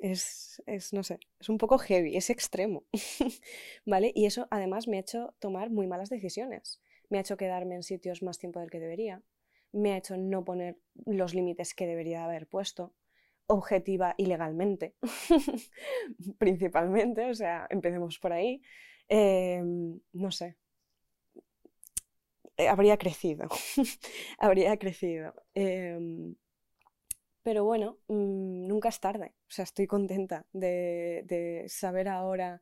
Es, 0.00 0.60
es, 0.66 0.92
no 0.92 1.04
sé, 1.04 1.20
es 1.38 1.48
un 1.48 1.58
poco 1.58 1.78
heavy, 1.78 2.16
es 2.16 2.28
extremo, 2.28 2.84
¿vale? 3.86 4.10
Y 4.14 4.26
eso 4.26 4.48
además 4.50 4.88
me 4.88 4.96
ha 4.96 5.00
hecho 5.00 5.34
tomar 5.38 5.70
muy 5.70 5.86
malas 5.86 6.10
decisiones. 6.10 6.80
Me 7.08 7.18
ha 7.18 7.20
hecho 7.20 7.36
quedarme 7.36 7.76
en 7.76 7.82
sitios 7.84 8.22
más 8.22 8.38
tiempo 8.38 8.58
del 8.58 8.70
que 8.70 8.80
debería. 8.80 9.22
Me 9.70 9.92
ha 9.92 9.98
hecho 9.98 10.16
no 10.16 10.44
poner 10.44 10.78
los 11.06 11.34
límites 11.34 11.74
que 11.74 11.86
debería 11.86 12.24
haber 12.24 12.48
puesto 12.48 12.94
objetiva 13.46 14.14
y 14.16 14.26
legalmente, 14.26 14.94
principalmente, 16.38 17.28
o 17.30 17.34
sea, 17.34 17.66
empecemos 17.70 18.18
por 18.18 18.32
ahí. 18.32 18.62
Em, 19.08 20.00
no 20.12 20.30
sé, 20.30 20.56
habría 22.68 22.96
crecido, 22.96 23.48
habría 24.38 24.76
crecido. 24.76 25.34
Em, 25.54 26.34
pero 27.42 27.64
bueno, 27.64 27.98
mm, 28.08 28.66
nunca 28.68 28.88
es 28.88 29.00
tarde, 29.00 29.34
o 29.48 29.50
sea, 29.50 29.64
estoy 29.64 29.86
contenta 29.86 30.46
de, 30.52 31.24
de 31.26 31.64
saber 31.68 32.08
ahora, 32.08 32.60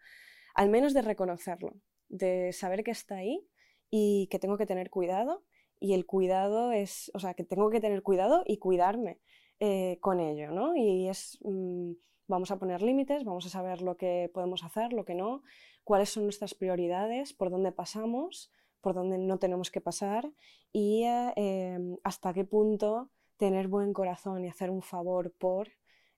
al 0.54 0.71
menos 0.71 0.95
de 0.95 1.02
reconocerlo, 1.02 1.75
de 2.09 2.52
saber 2.52 2.83
que 2.85 2.92
está 2.92 3.16
ahí 3.16 3.47
y 3.90 4.28
que 4.30 4.38
tengo 4.38 4.57
que 4.59 4.66
tener 4.66 4.90
cuidado 4.90 5.45
y 5.80 5.95
el 5.95 6.07
cuidado 6.07 6.73
es, 6.73 7.11
o 7.14 7.19
sea, 7.19 7.35
que 7.35 7.45
tengo 7.45 7.71
que 7.71 7.80
tener 7.80 8.02
cuidado 8.02 8.42
y 8.47 8.59
cuidarme 8.59 9.21
eh, 9.61 9.99
con 10.00 10.21
ello, 10.21 10.50
¿no? 10.52 10.76
Y 10.76 11.09
es, 11.09 11.38
mm, 11.42 11.92
vamos 12.28 12.50
a 12.50 12.59
poner 12.59 12.83
límites, 12.83 13.25
vamos 13.25 13.47
a 13.47 13.50
saber 13.50 13.83
lo 13.83 13.97
que 13.97 14.30
podemos 14.33 14.62
hacer, 14.64 14.92
lo 14.92 15.04
que 15.04 15.14
no, 15.14 15.42
cuáles 15.85 16.11
son 16.11 16.25
nuestras 16.25 16.54
prioridades, 16.54 17.33
por 17.33 17.50
dónde 17.50 17.73
pasamos, 17.73 18.52
por 18.80 18.94
dónde 18.94 19.18
no 19.18 19.38
tenemos 19.38 19.70
que 19.70 19.80
pasar 19.80 20.30
y 20.72 21.04
eh, 21.04 21.32
em, 21.37 21.96
hasta 22.04 22.32
qué 22.34 22.44
punto 22.44 23.10
tener 23.37 23.68
buen 23.68 23.92
corazón 23.92 24.44
y 24.44 24.49
hacer 24.49 24.70
un 24.70 24.82
favor 24.82 25.32
por 25.38 25.68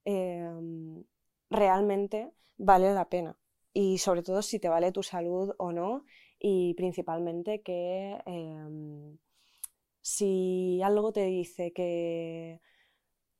em, 0.04 1.04
realmente 1.50 2.32
vale 2.58 2.92
la 2.94 3.08
pena. 3.08 3.38
Y 3.72 3.98
sobre 3.98 4.22
todo 4.22 4.42
si 4.42 4.58
te 4.58 4.68
vale 4.68 4.92
tu 4.92 5.02
salud 5.02 5.54
o 5.58 5.72
no 5.72 6.04
y 6.38 6.74
principalmente 6.74 7.62
que 7.62 8.18
em, 8.26 9.18
si 10.00 10.80
algo 10.82 11.12
te 11.12 11.24
dice 11.26 11.72
que 11.72 12.60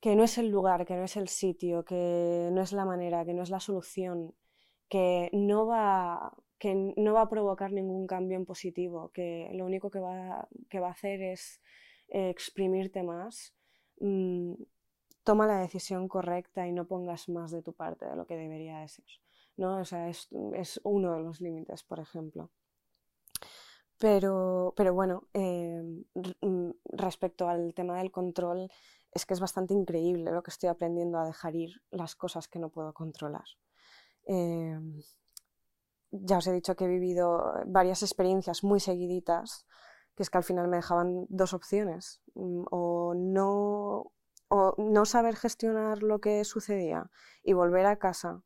que 0.02 0.16
no 0.16 0.24
es 0.24 0.36
el 0.38 0.48
lugar, 0.50 0.84
que 0.84 0.96
no 0.96 1.04
es 1.04 1.16
el 1.16 1.28
sitio, 1.28 1.84
que 1.84 2.50
no 2.52 2.60
es 2.62 2.72
la 2.72 2.84
manera, 2.84 3.24
que 3.24 3.34
no 3.34 3.42
es 3.44 3.50
la 3.50 3.60
solución, 3.60 4.34
que 4.88 5.30
no 5.32 5.66
va, 5.68 6.34
que 6.62 6.94
no 6.96 7.14
va 7.14 7.22
a 7.22 7.28
provocar 7.28 7.72
ningún 7.72 8.06
cambio 8.06 8.36
en 8.36 8.46
positivo, 8.46 9.10
que 9.12 9.50
lo 9.52 9.66
único 9.66 9.90
que 9.90 9.98
va, 9.98 10.48
que 10.70 10.78
va 10.78 10.86
a 10.86 10.92
hacer 10.92 11.20
es 11.20 11.60
eh, 12.06 12.30
exprimirte 12.30 13.02
más, 13.02 13.52
mm, 13.98 14.52
toma 15.24 15.48
la 15.48 15.58
decisión 15.58 16.06
correcta 16.06 16.68
y 16.68 16.72
no 16.72 16.86
pongas 16.86 17.28
más 17.28 17.50
de 17.50 17.62
tu 17.62 17.72
parte 17.72 18.06
de 18.06 18.14
lo 18.14 18.26
que 18.28 18.36
debería 18.36 18.78
de 18.78 18.86
ser. 18.86 19.06
¿no? 19.56 19.80
O 19.80 19.84
sea, 19.84 20.08
es, 20.08 20.28
uno 20.84 21.16
de 21.16 21.22
los 21.24 21.40
límites, 21.40 21.82
por 21.82 21.98
ejemplo. 21.98 22.52
Pero, 23.98 24.72
pero 24.76 24.94
bueno, 24.94 25.28
eh, 25.34 25.82
mm, 26.42 26.70
respecto 26.92 27.48
al 27.48 27.74
tema 27.74 27.98
del 27.98 28.12
control, 28.12 28.70
es 29.10 29.26
que 29.26 29.34
es 29.34 29.40
bastante 29.40 29.74
increíble 29.74 30.30
lo 30.30 30.44
que 30.44 30.52
estoy 30.52 30.68
aprendiendo 30.68 31.18
a 31.18 31.26
dejar 31.26 31.56
ir 31.56 31.82
las 31.90 32.14
cosas 32.14 32.46
que 32.46 32.60
no 32.60 32.68
puedo 32.68 32.94
controlar. 32.94 33.46
Em, 34.26 35.02
ya 36.12 36.38
os 36.38 36.46
he 36.46 36.52
dicho 36.52 36.76
que 36.76 36.84
he 36.84 36.88
vivido 36.88 37.54
varias 37.66 38.02
experiencias 38.02 38.62
muy 38.62 38.80
seguiditas, 38.80 39.66
que 40.14 40.22
es 40.22 40.30
que 40.30 40.38
al 40.38 40.44
final 40.44 40.68
me 40.68 40.76
dejaban 40.76 41.26
dos 41.28 41.54
opciones, 41.54 42.20
mm, 42.34 42.64
o 42.70 43.14
no, 43.16 44.12
o 44.48 44.74
no 44.78 45.04
saber 45.06 45.36
gestionar 45.36 46.02
lo 46.02 46.20
que 46.20 46.44
sucedía 46.44 47.10
y 47.42 47.54
volver 47.54 47.86
a 47.86 47.98
casa 47.98 48.42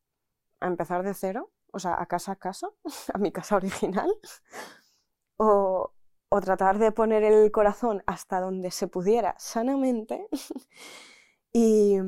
a 0.61 0.66
empezar 0.68 1.02
de 1.02 1.14
cero, 1.14 1.52
o 1.73 1.78
sea, 1.78 2.00
a 2.00 2.06
casa 2.06 2.32
a 2.32 2.37
casa, 2.37 2.68
a 3.14 3.18
mi 3.18 3.32
casa 3.32 3.56
original, 3.56 4.11
o, 5.37 5.92
o 6.28 6.40
tratar 6.40 6.78
de 6.78 6.92
poner 6.92 7.25
el 7.25 7.50
corazón 7.50 8.02
hasta 8.06 8.40
donde 8.40 8.70
se 8.70 8.88
pudiera 8.88 9.35
sanamente 9.38 10.28
y, 11.52 11.99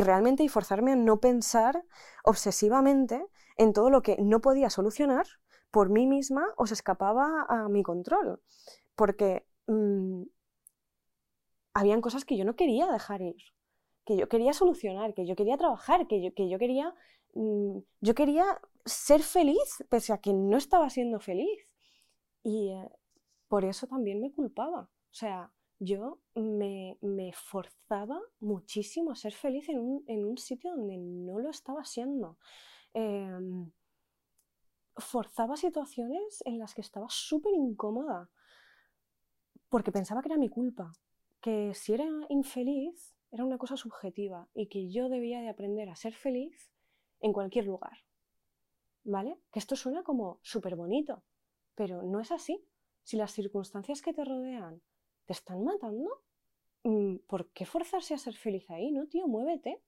realmente 0.00 0.42
y 0.42 0.48
forzarme 0.48 0.92
a 0.92 0.96
no 0.96 1.20
pensar 1.20 1.84
obsesivamente 2.24 3.26
en 3.58 3.74
todo 3.74 3.90
lo 3.90 4.02
que 4.02 4.16
no 4.18 4.40
podía 4.40 4.70
solucionar 4.70 5.26
por 5.70 5.90
mí 5.90 6.06
misma 6.06 6.46
o 6.56 6.66
se 6.66 6.74
escapaba 6.74 7.44
a 7.48 7.68
mi 7.68 7.82
control. 7.82 8.40
Porque 8.94 9.44
mm, 9.66 10.22
habían 11.74 12.00
cosas 12.00 12.24
que 12.24 12.36
yo 12.36 12.44
no 12.44 12.56
quería 12.56 12.90
dejar 12.90 13.20
ir, 13.22 13.36
que 14.06 14.16
yo 14.16 14.28
quería 14.28 14.52
solucionar, 14.52 15.14
que 15.14 15.26
yo 15.26 15.36
quería 15.36 15.56
trabajar, 15.56 16.06
que 16.06 16.22
yo, 16.22 16.34
que 16.34 16.48
yo 16.48 16.58
quería... 16.58 16.94
Mm, 17.34 17.78
yo 18.00 18.14
quería 18.14 18.44
ser 18.84 19.22
feliz, 19.22 19.84
pese 19.88 20.12
a 20.12 20.18
que 20.18 20.32
no 20.32 20.56
estaba 20.56 20.90
siendo 20.90 21.20
feliz. 21.20 21.60
Y, 22.42 22.70
eh, 22.70 22.88
por 23.48 23.64
eso 23.64 23.86
también 23.86 24.20
me 24.20 24.32
culpaba. 24.32 24.82
O 24.82 25.14
sea, 25.14 25.52
yo 25.82 26.20
me, 26.34 27.32
forzaba 27.34 28.20
muchísimo 28.38 29.10
a 29.10 29.16
ser 29.16 29.32
feliz 29.32 29.68
en 29.68 29.78
un, 29.80 30.38
sitio 30.38 30.70
donde 30.76 30.96
no 30.96 31.40
lo 31.40 31.50
estaba 31.50 31.84
siendo. 31.84 32.38
Em, 32.94 33.70
forzaba 34.96 35.56
situaciones 35.56 36.42
en 36.44 36.58
las 36.58 36.74
que 36.74 36.82
estaba 36.82 37.06
súper 37.08 37.52
incómoda 37.54 38.30
porque 39.68 39.90
pensaba 39.90 40.22
que 40.22 40.28
era 40.28 40.36
mi 40.36 40.50
culpa, 40.50 40.92
que 41.40 41.74
si 41.74 41.94
era 41.94 42.06
infeliz 42.28 43.16
era 43.32 43.44
una 43.44 43.58
cosa 43.58 43.76
subjetiva 43.76 44.48
y 44.54 44.68
que 44.68 44.88
yo 44.90 45.08
debía 45.08 45.40
de 45.40 45.48
aprender 45.48 45.88
a 45.88 45.96
ser 45.96 46.12
feliz 46.12 46.70
en 47.20 47.32
cualquier 47.32 47.66
lugar. 47.66 47.98
¿Vale? 49.04 49.40
Que 49.50 49.58
esto 49.58 49.74
suena 49.74 50.04
como 50.04 50.38
súper 50.42 50.76
bonito, 50.76 51.24
pero 51.74 52.02
no 52.02 52.20
es 52.20 52.30
así. 52.30 52.64
Si 53.02 53.16
las 53.16 53.32
circunstancias 53.32 54.00
que 54.00 54.12
te 54.12 54.24
rodean 54.24 54.80
te 55.26 55.32
están 55.32 55.64
matando, 55.64 56.10
mm, 56.84 57.16
¿por 57.28 57.50
qué 57.52 57.66
forzarse 57.66 58.14
a 58.14 58.18
ser 58.18 58.34
feliz 58.34 58.68
ahí? 58.70 58.90
No, 58.92 59.06
tío, 59.06 59.26
muévete. 59.26 59.82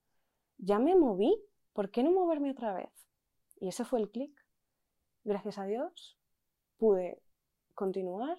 Ya 0.59 0.79
me 0.79 0.95
moví, 0.97 1.35
¿por 1.73 1.91
qué 1.91 2.03
no 2.03 2.13
moverme 2.13 2.51
otra 2.51 2.75
vez? 2.75 2.93
Y 3.61 3.69
ese 3.69 3.85
fue 3.85 4.01
el 4.01 4.11
clic. 4.11 4.33
Gracias 5.25 5.59
a 5.59 5.65
Dios 5.65 6.19
pude 6.77 7.23
continuar, 7.75 8.39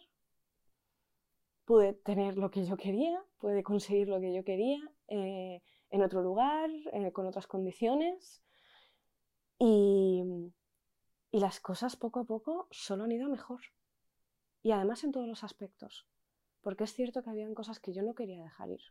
pude 1.65 1.93
tener 1.93 2.37
lo 2.37 2.51
que 2.51 2.65
yo 2.65 2.77
quería, 2.77 3.23
pude 3.39 3.63
conseguir 3.63 4.07
lo 4.07 4.19
que 4.19 4.33
yo 4.33 4.43
quería 4.43 4.79
eh, 5.07 5.61
en 5.89 6.01
otro 6.03 6.21
lugar, 6.21 6.69
eh, 6.93 7.11
con 7.11 7.25
otras 7.25 7.47
condiciones. 7.47 8.43
Y, 9.57 10.23
y 11.31 11.39
las 11.39 11.59
cosas 11.59 11.95
poco 11.95 12.19
a 12.19 12.25
poco 12.25 12.67
solo 12.71 13.05
han 13.05 13.11
ido 13.11 13.29
mejor. 13.29 13.61
Y 14.61 14.71
además 14.71 15.03
en 15.03 15.11
todos 15.11 15.27
los 15.27 15.43
aspectos, 15.43 16.07
porque 16.65 16.85
es 16.85 16.93
cierto 16.95 17.21
que 17.21 17.29
habían 17.29 17.53
cosas 17.53 17.79
que 17.79 17.93
yo 17.93 18.01
no 18.01 18.15
quería 18.15 18.41
dejar 18.41 18.71
ir. 18.71 18.81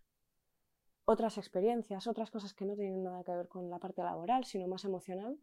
Otras 1.06 1.38
experiencias, 1.38 2.06
otras 2.06 2.30
cosas 2.30 2.54
que 2.54 2.64
no 2.64 2.76
tienen 2.76 3.02
nada 3.02 3.24
que 3.24 3.32
ver 3.32 3.48
con 3.48 3.68
la 3.68 3.80
parte 3.80 4.00
laboral, 4.00 4.44
sino 4.44 4.68
más 4.68 4.84
emocional. 4.84 5.36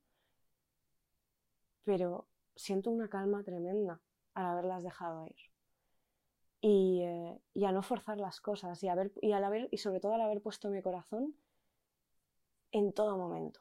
Pero 1.83 2.29
siento 2.55 2.89
una 2.89 3.09
calma 3.09 3.43
tremenda 3.43 3.99
al 4.33 4.45
haberlas 4.45 4.81
dejado 4.81 5.27
ir. 5.27 5.35
Y, 6.61 7.01
eh, 7.01 7.65
a 7.67 7.71
no 7.73 7.83
forzar 7.83 8.17
las 8.17 8.39
cosas 8.39 8.81
y, 8.81 8.87
haber, 8.87 9.11
y, 9.21 9.33
al 9.33 9.43
haber, 9.43 9.67
y 9.69 9.79
sobre 9.79 9.99
todo 9.99 10.13
al 10.13 10.21
haber 10.21 10.41
puesto 10.41 10.69
mi 10.69 10.81
corazón 10.81 11.35
en 12.71 12.93
todo 12.93 13.17
momento. 13.17 13.59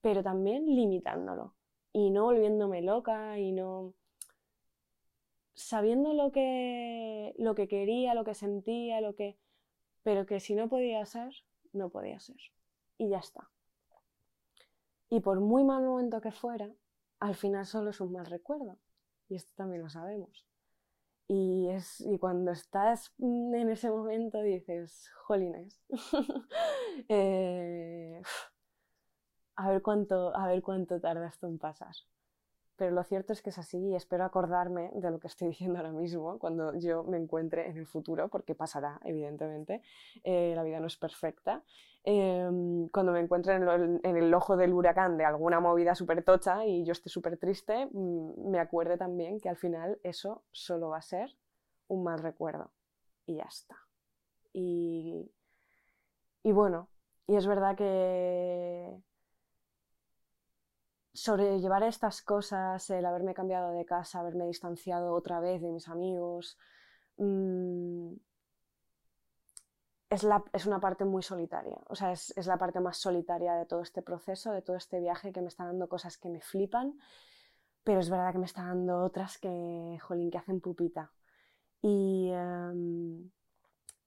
Pero 0.00 0.20
también 0.24 0.66
limitándolo 0.66 1.54
y 1.92 2.10
no 2.10 2.24
volviéndome 2.24 2.82
loca 2.82 3.38
y 3.38 3.52
no 3.52 3.94
sabiendo 5.56 6.12
lo 6.12 6.30
que, 6.30 7.34
lo 7.38 7.54
que 7.54 7.66
quería, 7.66 8.14
lo 8.14 8.24
que 8.24 8.34
sentía, 8.34 9.00
lo 9.00 9.14
que... 9.16 9.38
pero 10.02 10.26
que 10.26 10.38
si 10.38 10.54
no 10.54 10.68
podía 10.68 11.04
ser, 11.06 11.34
no 11.72 11.88
podía 11.88 12.20
ser. 12.20 12.36
Y 12.98 13.08
ya 13.08 13.18
está. 13.18 13.50
Y 15.08 15.20
por 15.20 15.40
muy 15.40 15.64
mal 15.64 15.84
momento 15.84 16.20
que 16.20 16.30
fuera, 16.30 16.70
al 17.20 17.34
final 17.34 17.66
solo 17.66 17.90
es 17.90 18.00
un 18.00 18.12
mal 18.12 18.26
recuerdo. 18.26 18.78
Y 19.28 19.36
esto 19.36 19.52
también 19.56 19.82
lo 19.82 19.88
sabemos. 19.88 20.46
Y, 21.28 21.68
es, 21.70 22.00
y 22.02 22.18
cuando 22.18 22.52
estás 22.52 23.12
en 23.18 23.68
ese 23.68 23.90
momento 23.90 24.40
dices, 24.42 25.10
jolines, 25.24 25.80
eh, 27.08 28.22
a, 29.56 29.70
ver 29.70 29.82
cuánto, 29.82 30.36
a 30.36 30.46
ver 30.48 30.62
cuánto 30.62 31.00
en 31.02 31.58
pasar 31.58 31.96
pero 32.76 32.92
lo 32.92 33.02
cierto 33.04 33.32
es 33.32 33.42
que 33.42 33.50
es 33.50 33.58
así 33.58 33.78
y 33.78 33.94
espero 33.94 34.24
acordarme 34.24 34.90
de 34.94 35.10
lo 35.10 35.18
que 35.18 35.26
estoy 35.26 35.48
diciendo 35.48 35.78
ahora 35.78 35.92
mismo 35.92 36.38
cuando 36.38 36.74
yo 36.78 37.04
me 37.04 37.16
encuentre 37.16 37.68
en 37.68 37.76
el 37.76 37.86
futuro, 37.86 38.28
porque 38.28 38.54
pasará, 38.54 39.00
evidentemente, 39.04 39.82
eh, 40.24 40.52
la 40.54 40.62
vida 40.62 40.80
no 40.80 40.86
es 40.86 40.96
perfecta. 40.96 41.62
Em, 42.04 42.88
cuando 42.90 43.12
me 43.12 43.20
encuentre 43.20 43.56
en, 43.56 44.16
el 44.16 44.32
ojo 44.32 44.56
del 44.56 44.72
huracán 44.72 45.16
de 45.16 45.24
alguna 45.24 45.58
movida 45.58 45.94
súper 45.96 46.22
tocha 46.22 46.64
y 46.64 46.84
yo 46.84 46.92
esté 46.92 47.08
súper 47.08 47.36
triste, 47.36 47.86
mm, 47.92 48.50
me 48.50 48.60
acuerde 48.60 48.96
también 48.96 49.40
que 49.40 49.48
al 49.48 49.56
final 49.56 49.98
eso 50.04 50.44
solo 50.52 50.90
va 50.90 50.98
a 50.98 51.02
ser 51.02 51.36
un 51.88 52.04
mal 52.04 52.20
recuerdo 52.20 52.70
y 53.26 53.36
ya 53.36 53.44
está. 53.44 53.76
y, 54.52 55.30
y 56.42 56.52
bueno, 56.52 56.88
y 57.26 57.36
es 57.36 57.46
verdad 57.46 57.76
que 57.76 58.96
sobrellevar 61.16 61.82
estas 61.82 62.22
cosas, 62.22 62.90
el 62.90 63.06
haberme 63.06 63.34
cambiado 63.34 63.72
de 63.72 63.84
casa, 63.86 64.20
haberme 64.20 64.46
distanciado 64.46 65.12
otra 65.14 65.40
vez 65.40 65.62
de 65.62 65.70
mis 65.70 65.88
amigos, 65.88 66.58
mm, 67.16 68.12
es, 70.10 70.22
la, 70.22 70.44
es, 70.52 70.66
una 70.66 70.78
parte 70.78 71.04
muy 71.04 71.22
solitaria. 71.22 71.78
O 71.88 71.94
sea, 71.94 72.12
es, 72.12 72.36
es, 72.36 72.46
la 72.46 72.58
parte 72.58 72.80
más 72.80 72.98
solitaria 72.98 73.54
de 73.54 73.66
todo 73.66 73.80
este 73.80 74.02
proceso, 74.02 74.52
de 74.52 74.62
todo 74.62 74.76
este 74.76 75.00
viaje 75.00 75.32
que 75.32 75.40
me 75.40 75.48
está 75.48 75.64
dando 75.64 75.88
cosas 75.88 76.18
que 76.18 76.28
me 76.28 76.40
flipan, 76.40 76.98
pero 77.82 78.00
es 78.00 78.10
verdad 78.10 78.32
que 78.32 78.38
me 78.38 78.46
está 78.46 78.64
dando 78.64 79.02
otras 79.02 79.38
que, 79.38 79.98
jolín, 80.02 80.30
que 80.30 80.38
hacen 80.38 80.60
pupita. 80.60 81.12
Y, 81.80 82.30
um, 82.32 83.30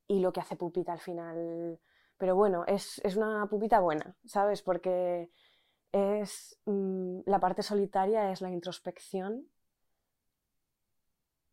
y 0.08 0.20
lo 0.20 0.32
que 0.32 0.42
hace 0.42 0.56
pupita 0.56 0.94
al 0.94 1.00
final. 1.00 1.80
Pero 2.18 2.36
bueno, 2.36 2.66
es, 2.68 3.02
es 3.04 3.16
una 3.16 3.48
pupita 3.48 3.80
buena, 3.80 4.16
¿sabes? 4.26 4.62
Porque 4.62 5.32
es 5.92 6.60
mmm, 6.66 7.22
la 7.26 7.40
parte 7.40 7.64
solitaria, 7.64 8.32
es 8.32 8.42
la 8.42 8.52
introspección. 8.52 9.48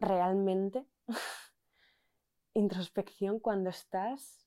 Realmente. 0.01 0.87
introspección 2.55 3.39
cuando 3.39 3.69
estás 3.71 4.47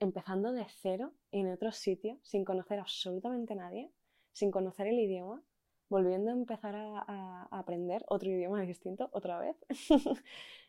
empezando 0.00 0.52
de 0.52 0.66
cero 0.82 1.14
en 1.30 1.52
otro 1.52 1.72
sitio, 1.72 2.18
sin 2.22 2.44
conocer 2.44 2.80
absolutamente 2.80 3.54
nadie, 3.54 3.92
sin 4.32 4.50
conocer 4.50 4.88
el 4.88 4.98
idioma, 4.98 5.42
volviendo 5.88 6.30
a 6.30 6.34
empezar 6.34 6.74
a, 6.74 7.04
a 7.06 7.58
aprender 7.58 8.04
otro 8.08 8.28
idioma 8.28 8.60
distinto 8.62 9.08
otra 9.12 9.38
vez, 9.38 9.56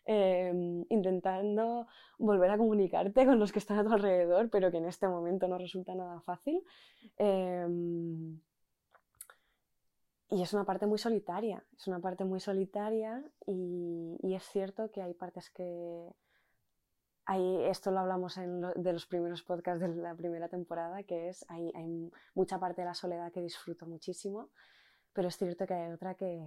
eh, 0.05 0.83
intentando 0.89 1.87
volver 2.17 2.51
a 2.51 2.57
comunicarte 2.57 3.25
con 3.25 3.39
los 3.39 3.51
que 3.51 3.59
están 3.59 3.79
a 3.79 3.83
tu 3.83 3.93
alrededor, 3.93 4.49
pero 4.49 4.71
que 4.71 4.77
en 4.77 4.85
este 4.85 5.07
momento 5.07 5.47
no 5.47 5.57
resulta 5.57 5.95
nada 5.95 6.21
fácil. 6.21 6.61
Eh, 7.17 7.67
y 10.29 10.41
es 10.41 10.53
una 10.53 10.65
parte 10.65 10.85
muy 10.87 10.97
solitaria, 10.97 11.63
es 11.77 11.87
una 11.87 11.99
parte 11.99 12.25
muy 12.25 12.41
solitaria 12.41 13.23
y, 13.45 14.17
y 14.21 14.35
es 14.35 14.43
cierto 14.43 14.91
que 14.91 15.01
hay 15.01 15.13
partes 15.13 15.49
que, 15.49 16.11
hay, 17.27 17.65
esto 17.65 17.91
lo 17.91 17.99
hablamos 17.99 18.37
en 18.37 18.61
lo, 18.61 18.73
de 18.73 18.93
los 18.93 19.05
primeros 19.05 19.43
podcasts 19.43 19.81
de 19.81 19.93
la 19.95 20.15
primera 20.15 20.47
temporada, 20.47 21.03
que 21.03 21.27
es, 21.27 21.45
hay, 21.49 21.71
hay, 21.75 22.09
mucha 22.33 22.57
parte 22.57 22.81
de 22.81 22.85
la 22.87 22.93
soledad 22.93 23.33
que 23.33 23.41
disfruto 23.41 23.85
muchísimo, 23.85 24.49
pero 25.17 25.29
es 25.29 25.37
cierto 25.37 25.65
que 25.65 25.73
hay 25.73 25.91
otra 25.91 26.13
que, 26.13 26.39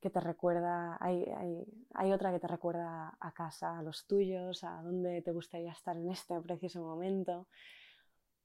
que 0.00 0.10
te 0.10 0.18
recuerda, 0.18 0.98
hay, 1.00 1.22
hay, 1.36 1.64
hay, 1.94 2.12
otra 2.12 2.32
que 2.32 2.40
te 2.40 2.48
recuerda 2.48 3.16
a 3.20 3.30
casa, 3.32 3.78
a 3.78 3.82
los 3.82 4.04
tuyos, 4.06 4.64
a 4.64 4.82
dónde 4.82 5.22
te 5.22 5.30
gustaría 5.30 5.70
estar 5.70 5.96
en 5.96 6.10
este 6.10 6.40
preciso 6.40 6.82
momento. 6.82 7.46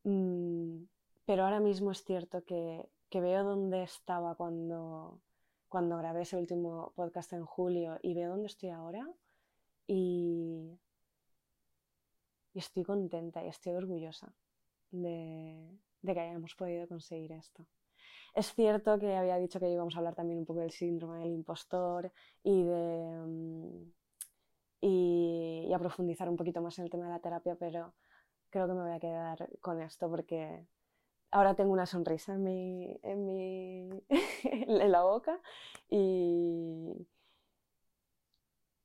Mm, 0.03 0.83
pero 1.25 1.45
ahora 1.45 1.59
mismo 1.59 1.91
es 1.91 2.03
cierto 2.03 2.43
que 2.45 2.87
que 3.09 3.21
veo 3.21 3.43
dónde 3.43 3.83
estaba 3.83 4.35
cuando, 4.35 5.21
cuando 5.69 5.97
grabé 5.97 6.23
ese 6.23 6.37
último 6.37 6.91
podcast 6.95 7.33
en 7.33 7.45
julio 7.45 7.99
y 8.01 8.13
veo 8.13 8.31
dónde 8.31 8.47
estoy 8.47 8.69
ahora 8.69 9.07
y, 9.87 10.77
y 12.53 12.59
estoy 12.59 12.83
contenta 12.83 13.43
y 13.43 13.47
estoy 13.47 13.73
orgullosa 13.73 14.33
de, 14.91 15.79
de, 16.01 16.13
que 16.13 16.19
hayamos 16.19 16.55
podido 16.55 16.87
conseguir 16.87 17.31
esto. 17.31 17.65
Es 18.41 18.53
cierto 18.53 18.99
que 18.99 19.15
había 19.17 19.37
dicho 19.37 19.59
que 19.59 19.69
íbamos 19.69 19.95
a 19.95 19.99
hablar 19.99 20.15
también 20.15 20.39
un 20.39 20.45
poco 20.45 20.61
del 20.61 20.71
síndrome 20.71 21.19
del 21.19 21.31
impostor 21.33 22.11
y 22.43 22.63
de... 22.63 23.85
Y, 24.81 25.65
y 25.69 25.73
a 25.73 25.79
profundizar 25.79 26.29
un 26.29 26.37
poquito 26.37 26.61
más 26.61 26.77
en 26.77 26.85
el 26.85 26.91
tema 26.91 27.05
de 27.05 27.11
la 27.11 27.19
terapia, 27.19 27.55
pero 27.55 27.93
creo 28.51 28.67
que 28.67 28.73
me 28.73 28.81
voy 28.83 28.91
a 28.93 28.99
quedar 28.99 29.49
con 29.61 29.81
esto 29.81 30.09
porque 30.09 30.67
ahora 31.31 31.55
tengo 31.55 31.73
una 31.73 31.85
sonrisa 31.87 32.33
en, 32.35 32.43
mi, 32.43 32.99
en, 33.03 33.25
mi, 33.25 33.89
en 34.45 34.91
la 34.91 35.03
boca 35.03 35.41
y, 35.89 37.07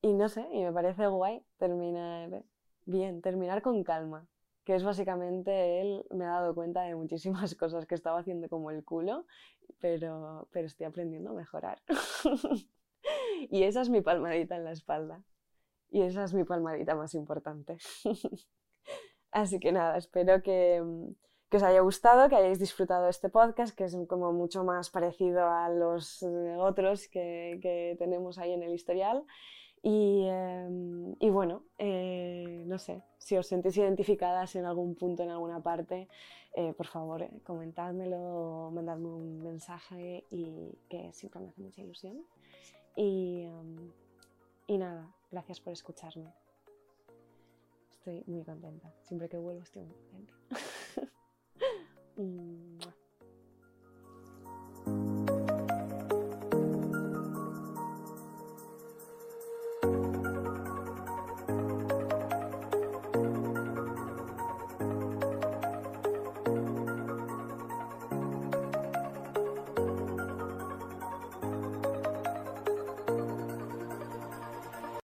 y 0.03 0.12
no 0.12 0.29
sé, 0.29 0.46
y 0.53 0.62
me 0.62 0.72
parece 0.72 1.07
guay 1.07 1.44
terminar 1.59 2.44
bien, 2.85 3.22
terminar 3.22 3.62
con 3.62 3.83
calma, 3.85 4.26
que 4.64 4.75
es 4.75 4.85
básicamente 4.85 5.81
él 5.81 6.05
me 6.11 6.25
ha 6.25 6.40
dado 6.40 6.55
cuenta 6.55 6.83
de 6.83 6.94
muchísimas 6.94 7.55
cosas 7.57 7.87
que 7.87 7.94
estaba 7.94 8.20
haciendo 8.20 8.48
como 8.48 8.70
el 8.70 8.85
culo, 8.85 9.27
pero, 9.81 10.48
pero 10.53 10.66
estoy 10.66 10.87
aprendiendo 10.87 11.31
a 11.31 11.35
mejorar. 11.35 11.81
y 13.51 13.64
esa 13.64 13.81
es 13.81 13.90
mi 13.90 14.01
palmadita 14.01 14.57
en 14.57 14.64
la 14.64 14.72
espalda. 14.72 15.22
Y 15.90 16.03
esa 16.03 16.25
es 16.25 16.33
mi 16.33 16.44
palmadita 16.44 16.94
más 16.94 17.14
importante. 17.14 17.77
Así 19.31 19.61
que 19.61 19.72
nada, 19.72 19.96
espero 19.96 20.42
que, 20.42 20.83
que 21.51 21.57
os 21.57 21.62
haya 21.62 21.81
gustado, 21.81 22.29
que 22.29 22.37
hayáis 22.37 22.59
disfrutado 22.59 23.09
este 23.09 23.29
podcast, 23.29 23.77
que 23.77 23.85
es 23.85 23.96
como 24.09 24.33
mucho 24.33 24.64
más 24.64 24.90
parecido 24.90 25.48
a 25.51 25.68
los 25.68 26.22
eh, 26.22 26.57
otros 26.59 27.09
que, 27.09 27.59
que 27.62 27.96
tenemos 27.98 28.38
ahí 28.38 28.53
en 28.53 28.62
el 28.62 28.72
historial. 28.72 29.25
Y, 29.83 30.27
eh, 30.29 31.14
y 31.18 31.31
bueno, 31.31 31.64
eh, 31.79 32.62
no 32.66 32.79
sé, 32.79 33.03
si 33.18 33.37
os 33.37 33.47
sentís 33.47 33.77
identificadas 33.77 34.55
en 34.55 34.64
algún 34.64 34.95
punto, 34.95 35.23
en 35.25 35.31
alguna 35.31 35.61
parte, 35.61 36.09
eh, 36.55 36.73
por 36.75 36.87
favor, 36.87 37.23
eh, 37.23 37.31
comentádmelo 37.45 38.71
mandadme 38.73 39.09
un 39.09 39.42
mensaje 39.42 40.25
y 40.31 40.79
que 40.88 41.12
siempre 41.12 41.40
me 41.40 41.49
hace 41.49 41.61
mucha 41.61 41.83
ilusión. 41.83 42.25
Y, 42.95 43.47
um, 43.47 43.90
y 44.66 44.79
nada, 44.79 45.11
gracias 45.31 45.61
por 45.61 45.73
escucharme. 45.73 46.33
Estoy 47.90 48.23
muy 48.27 48.45
contenta. 48.45 48.92
Siempre 49.03 49.29
que 49.29 49.38
vuelvo 49.38 49.62
estoy 49.62 49.83
muy 49.83 49.97
contenta. 50.11 50.35
嗯。 52.16 52.71